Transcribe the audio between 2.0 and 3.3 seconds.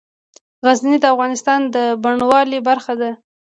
بڼوالۍ برخه ده.